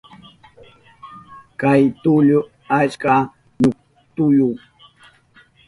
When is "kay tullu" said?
1.59-2.39